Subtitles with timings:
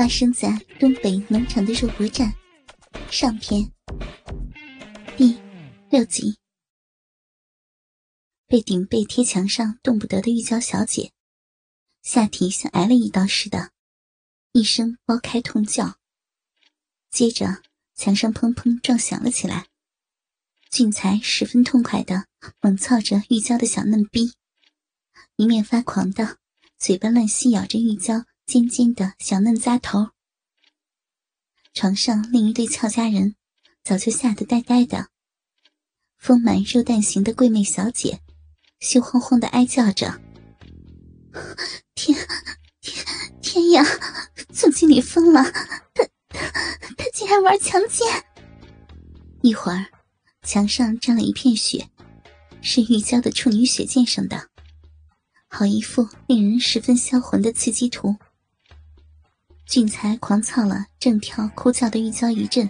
[0.00, 2.34] 发生在东北农场的肉搏战
[3.10, 3.70] 上篇
[5.18, 5.38] 第
[5.90, 6.38] 六集。
[8.46, 11.12] 被顶背贴墙上动不得的玉娇小姐，
[12.00, 13.72] 下体像挨了一刀似的，
[14.52, 15.98] 一声爆开痛叫。
[17.10, 17.60] 接着
[17.94, 19.66] 墙上砰砰撞响了起来，
[20.70, 22.24] 俊才十分痛快的
[22.62, 24.32] 猛操着玉娇的小嫩逼，
[25.36, 26.38] 一面发狂的
[26.78, 28.24] 嘴巴乱吸咬着玉娇。
[28.50, 30.08] 尖尖的小嫩扎头，
[31.72, 33.36] 床上另一对俏佳人
[33.84, 35.06] 早就吓得呆呆的。
[36.18, 38.18] 丰满肉蛋型的贵妹小姐，
[38.80, 40.20] 羞慌慌的哀叫着
[41.94, 42.18] ：“天
[42.80, 43.06] 天
[43.40, 43.84] 天呀，
[44.52, 45.44] 总经理疯了！
[45.94, 46.50] 他他
[46.98, 48.04] 他竟然玩强奸！”
[49.42, 49.86] 一会儿，
[50.42, 51.88] 墙上沾了一片血，
[52.60, 54.48] 是玉娇的处女血溅上的，
[55.46, 58.16] 好一副令人十分销魂的刺激图。
[59.70, 62.68] 俊才狂操了正跳哭叫的玉娇一阵，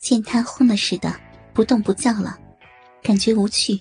[0.00, 1.14] 见他昏了似的
[1.54, 2.36] 不动不叫了，
[3.04, 3.80] 感觉无趣，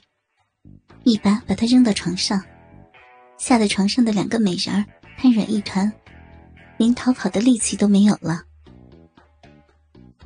[1.03, 2.39] 一把把他扔到床上，
[3.39, 4.85] 吓得床上的两个美人儿
[5.17, 5.91] 瘫软一团，
[6.77, 8.43] 连逃跑的力气都没有了。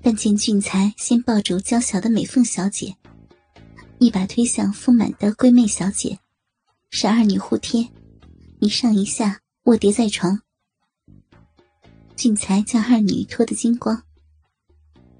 [0.02, 2.93] 但见俊才先抱住娇小的美凤小姐，
[3.99, 6.19] 一把推向丰满的闺妹小姐，
[6.89, 7.88] 使二女互贴，
[8.59, 10.41] 一上一下卧叠在床。
[12.19, 14.03] 俊才将二女脱得精光，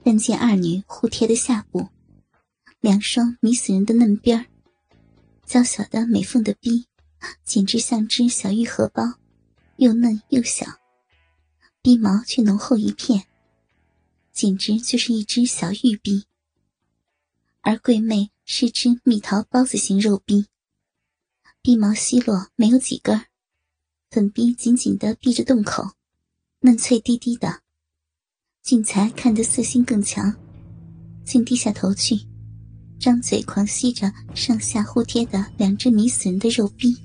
[0.04, 1.88] 但见二女互贴的下部，
[2.82, 4.46] 两双迷死人的嫩边儿，
[5.46, 6.88] 娇小的美凤的逼，
[7.46, 9.14] 简直像只小玉荷包，
[9.78, 10.66] 又嫩又小，
[11.82, 13.24] 逼毛却浓厚一片，
[14.34, 16.26] 简直就是一只小玉逼。
[17.62, 20.48] 而桂妹是只蜜桃包子型肉逼，
[21.62, 23.26] 逼毛稀落，没有几根，
[24.12, 25.94] 粉逼紧紧的闭着洞口。
[26.62, 27.62] 嫩脆滴滴的，
[28.64, 30.36] 俊才看得色心更强，
[31.24, 32.20] 竟低下头去，
[33.00, 36.98] 张嘴狂吸着上下互贴的两只迷死人的肉逼。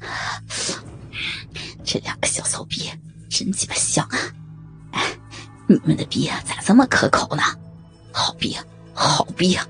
[1.84, 2.90] 这两个小骚逼
[3.28, 4.02] 真鸡巴香
[4.92, 5.02] 啊！
[5.68, 7.42] 你们的逼啊咋这么可口呢？
[8.14, 8.64] 好逼啊，
[8.94, 9.68] 好逼啊！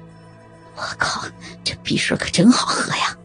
[0.76, 1.26] 我靠，
[1.65, 3.19] 这逼水可真好喝呀！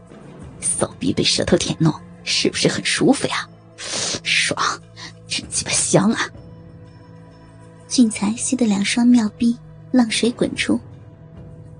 [0.61, 1.93] 骚逼被舌头舔弄，
[2.23, 3.47] 是不是很舒服呀？
[4.25, 4.57] 爽！
[5.91, 6.29] 真鸡巴香啊！
[7.89, 9.57] 俊才吸的两双妙逼
[9.91, 10.79] 浪水滚出，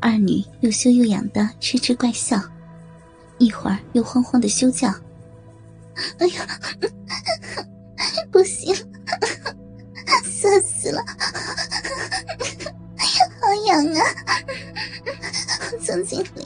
[0.02, 2.38] 二女又羞又痒的痴痴怪笑，
[3.38, 4.90] 一会儿又慌慌的羞叫
[6.20, 6.46] ：“哎呀，
[8.30, 8.76] 不行，
[10.26, 11.02] 涩死了！
[13.40, 14.04] 好痒啊！
[15.82, 16.46] 总经理，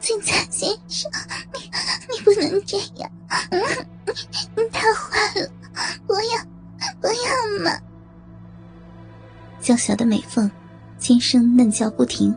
[0.00, 1.08] 俊才先生，
[1.54, 1.70] 你
[2.10, 3.08] 你不能这样，
[3.52, 4.12] 你
[4.56, 5.48] 你太坏了！”
[9.66, 10.48] 娇小的美凤，
[10.96, 12.32] 尖声嫩叫不停，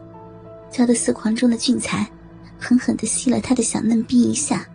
[0.72, 2.04] 叫得似狂中的俊才，
[2.58, 4.68] 狠狠的吸了他的小嫩逼一下，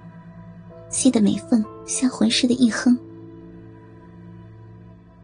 [0.89, 2.97] 吸得美凤像魂似的一哼。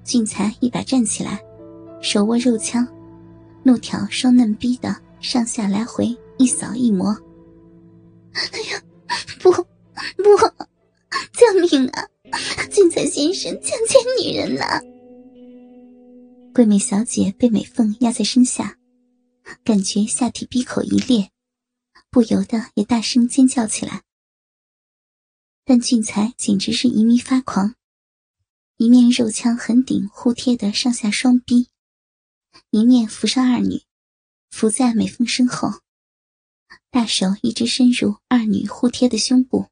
[0.03, 1.41] 俊才一把站起来，
[2.03, 2.85] 手握肉枪，
[3.63, 7.17] 怒挑双嫩逼的上下来回一扫一磨。
[8.35, 8.83] 哎呀，
[9.41, 10.37] 不，不，
[11.33, 12.05] 救命啊！
[12.73, 14.65] 俊才先生强奸女人呢！
[16.53, 18.77] 桂美小姐被美凤压在身下，
[19.63, 21.31] 感觉下体闭口一裂，
[22.11, 24.03] 不由得也大声尖叫起来。
[25.65, 27.77] 但俊才简直是一迷发狂，
[28.79, 31.69] 一面肉枪横顶互贴的上下双逼，
[32.71, 33.83] 一面扶上二女，
[34.51, 35.81] 伏在美凤身后，
[36.91, 39.69] 大手一直伸入二女互贴的胸部。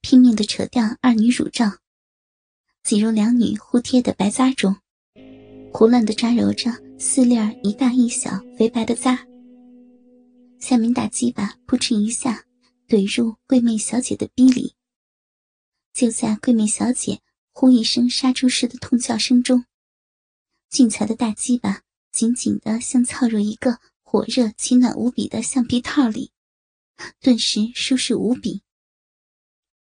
[0.00, 1.78] 拼命的扯掉二女乳罩，
[2.82, 4.76] 挤入两女互贴的白渣中，
[5.78, 9.26] 胡乱的抓揉着四粒儿一大一小肥白的渣。
[10.58, 12.46] 下面大鸡巴扑哧一下
[12.88, 14.74] 怼入桂妹小姐的逼里。
[15.92, 17.20] 就在桂妹小姐
[17.52, 19.66] 呼一声杀猪似的痛叫声中，
[20.70, 26.32] 俊才的大鸡巴紧紧的像操入一个火热奇暖无比的橡皮套里，
[27.20, 28.62] 顿时舒适无比。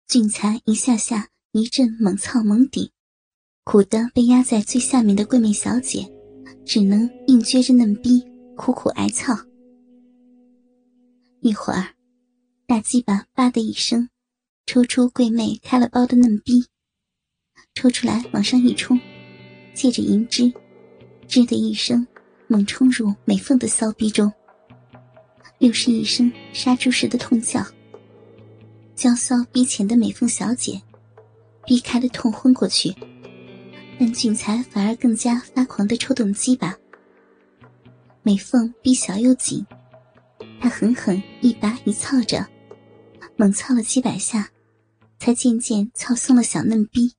[0.08, 2.90] 俊才一下下一阵猛操猛顶，
[3.70, 6.10] 苦的被压在最下面的桂妹小姐，
[6.64, 8.24] 只能硬撅着嫩逼
[8.56, 9.38] 苦苦挨操。
[11.40, 11.88] 一会儿，
[12.66, 14.08] 大鸡巴“吧”的一声，
[14.64, 16.64] 抽出桂妹开了包的嫩逼，
[17.74, 18.98] 抽出来往上一冲，
[19.74, 20.50] 借着银汁，
[21.28, 22.06] 吱的一声
[22.46, 24.32] 猛冲入美凤的骚逼中，
[25.58, 27.62] 又是一声杀猪似的痛叫。
[28.94, 30.80] 将骚逼前的美凤小姐，
[31.66, 32.94] 逼开的痛昏过去，
[33.98, 36.78] 但俊才反而更加发狂的抽动鸡巴，
[38.22, 39.66] 美凤逼小又紧，
[40.60, 42.46] 他狠狠一拔一操着，
[43.36, 44.50] 猛操了几百下，
[45.18, 47.14] 才渐渐操松了小嫩逼。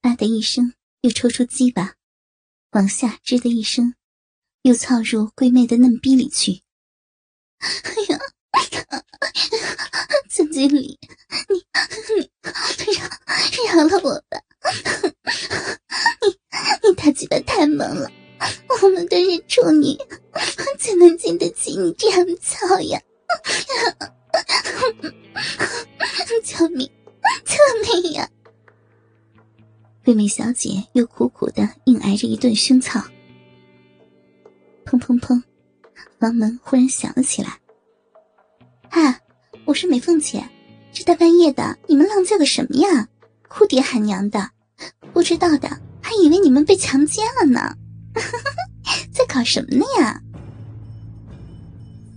[0.00, 1.94] 啊的一声，又抽出鸡巴，
[2.70, 3.94] 往下吱的一声，
[4.62, 6.62] 又操入桂妹的嫩逼里去。
[7.58, 8.18] 哎呀！
[10.30, 10.98] 曾经理，
[11.48, 11.56] 你
[12.86, 12.90] 你
[13.68, 14.40] 饶饶了我吧！
[16.22, 18.10] 你你大嘴巴太猛了，
[18.82, 19.96] 我们都是处女，
[20.78, 23.00] 怎能经得起你这样操呀？
[26.42, 26.90] 救命！
[27.44, 27.56] 救
[28.02, 28.28] 命呀！
[30.04, 33.00] 桂美小姐又苦苦的硬挨着一顿凶操。
[34.84, 35.42] 砰砰砰！
[36.18, 37.58] 房门忽然响了起来。
[38.90, 39.18] 啊，
[39.64, 40.46] 我是美凤姐，
[40.92, 43.08] 这大半夜的，你们浪叫个什么呀？
[43.48, 44.50] 哭爹喊娘的，
[45.12, 45.68] 不知道的
[46.00, 47.76] 还以为你们被强奸了呢。
[49.12, 50.20] 在搞什么呢呀？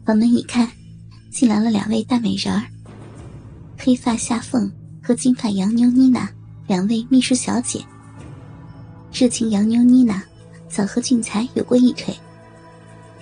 [0.06, 0.70] 房门一开，
[1.32, 2.64] 进来了两位大美人儿，
[3.78, 4.72] 黑发夏凤
[5.02, 6.30] 和金发洋妞妮娜
[6.68, 7.84] 两位秘书小姐。
[9.12, 10.24] 热情洋妞妮娜
[10.68, 12.16] 早和俊才有过一腿，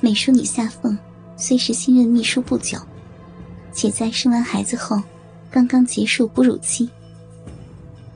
[0.02, 0.98] 美淑女夏凤
[1.38, 2.78] 虽是新任秘书不久。
[3.74, 5.02] 且在生完孩子后，
[5.52, 6.90] 刚刚结束哺乳期。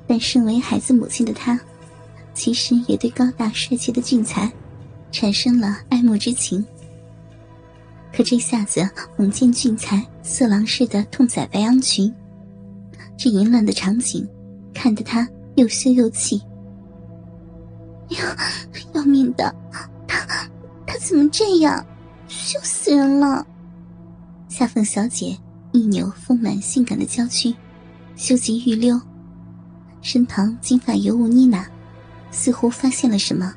[0.09, 1.59] 但身为孩子母亲的她，
[2.33, 4.51] 其实也对高大帅气的俊才
[5.11, 6.65] 产生了爱慕之情。
[8.11, 12.11] 可这下子猛见俊才色狼似的痛宰白羊群，
[13.15, 14.27] 这淫乱的场景，
[14.73, 16.41] 看得他又羞又气。
[18.09, 18.35] 呀，
[18.93, 19.53] 要命的！
[20.07, 20.25] 他
[20.87, 21.85] 他怎么这样？
[22.27, 23.45] 羞死人了！
[24.47, 25.37] 夏凤小姐。
[25.71, 27.53] 一扭丰满性感的娇躯，
[28.15, 28.99] 羞极欲溜。
[30.01, 31.65] 身旁金发尤物妮娜，
[32.31, 33.53] 似乎发现了什么，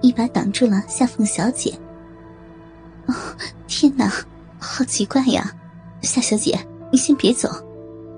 [0.00, 1.78] 一把挡住了夏凤小姐。
[3.06, 3.14] 哦，
[3.66, 4.12] 天哪，
[4.58, 5.52] 好奇怪呀！
[6.02, 6.58] 夏小姐，
[6.90, 7.48] 你先别走，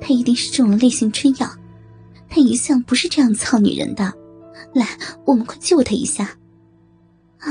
[0.01, 1.51] 她一定是中了烈性春药，
[2.29, 4.13] 她一向不是这样操女人的。
[4.73, 4.87] 来，
[5.25, 6.25] 我们快救她一下！
[7.39, 7.51] 啊，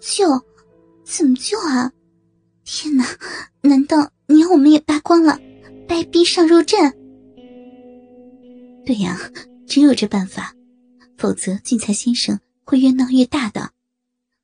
[0.00, 0.40] 救？
[1.04, 1.90] 怎么救啊？
[2.64, 3.04] 天哪，
[3.62, 4.10] 难道？
[4.26, 5.38] 你要我们也扒光了，
[5.88, 6.96] 掰逼上肉阵？
[8.84, 9.18] 对呀，
[9.66, 10.54] 只有这办法，
[11.16, 13.70] 否则俊才先生会越闹越大的，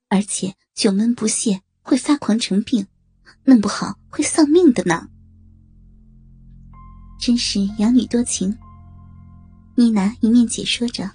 [0.08, 2.86] 而且久闷不泄会发狂成病，
[3.44, 5.08] 弄不好会丧命的呢。
[7.18, 8.56] 真是养女多情。
[9.74, 11.10] 妮娜一面解说着，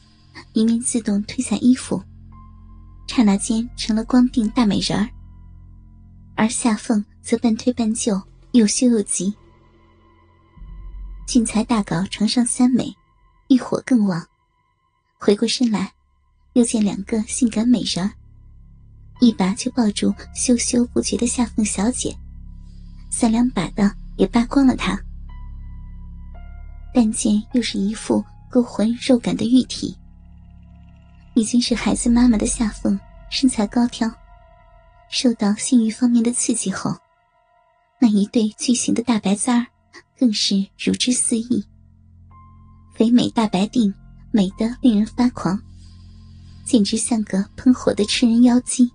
[0.54, 2.04] 一面自动褪下衣服，
[3.08, 5.10] 刹那间成了光腚大美人儿，
[6.36, 8.22] 而夏凤则半推半就。
[8.54, 9.34] 又羞又急，
[11.26, 12.94] 俊才大搞床上三美，
[13.52, 14.26] 欲火更旺。
[15.20, 15.92] 回过身来，
[16.54, 18.10] 又见两个性感美人，
[19.20, 22.16] 一把就抱住羞羞不绝的夏凤小姐，
[23.10, 24.98] 三两把的也扒光了她。
[26.94, 29.98] 但见又是一副勾魂肉感的玉体。
[31.34, 32.98] 已经是孩子妈妈的夏凤，
[33.30, 34.10] 身材高挑，
[35.10, 36.96] 受到性欲方面的刺激后。
[38.00, 39.68] 那一对巨型的大白簪儿，
[40.18, 41.66] 更是如之四溢。
[43.02, 43.92] 肥美大白腚
[44.30, 45.60] 美得令人发狂，
[46.64, 48.92] 简直像个喷火的吃人妖姬。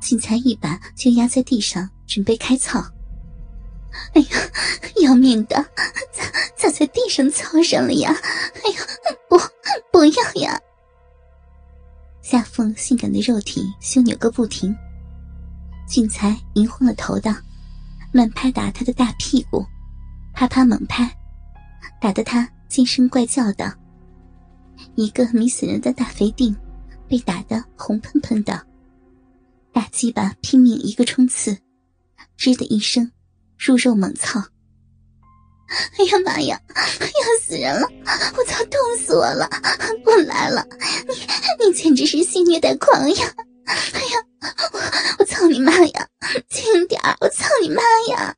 [0.00, 2.82] 俊才一把就压在地上，准备开操。
[4.14, 4.28] 哎呀，
[5.02, 5.56] 要命的，
[6.10, 6.24] 咋
[6.56, 8.10] 咋在地上操上了呀？
[8.10, 8.80] 哎呀，
[9.28, 9.36] 不，
[9.92, 10.58] 不要呀！
[12.22, 14.74] 夏凤性感的肉体羞扭个不停，
[15.86, 17.34] 俊才银晃了头道。
[18.12, 19.62] 乱拍打他的大屁股，
[20.32, 21.14] 啪啪猛拍，
[22.00, 23.76] 打得他尖声怪叫的。
[24.94, 26.56] 一个迷死人的大肥腚
[27.06, 28.66] 被打得红喷喷的，
[29.74, 31.58] 大鸡巴拼命一个冲刺，
[32.38, 33.12] 吱的一声，
[33.58, 34.42] 入肉猛操。
[35.98, 37.86] 哎呀妈呀，要死人了！
[38.38, 39.46] 我操，痛死我了！
[40.02, 40.66] 不来了，
[41.06, 43.34] 你你简直是性虐待狂呀！
[43.66, 44.80] 哎呀，我
[45.18, 46.08] 我操你妈呀！
[46.48, 47.14] 轻点儿！
[47.20, 48.34] 我操你妈呀！